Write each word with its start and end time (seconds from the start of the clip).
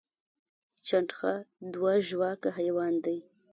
چنډخه 0.87 1.33
دوه 1.73 1.93
ژواکه 2.07 2.49
حیوان 2.57 2.93
دی 3.05 3.19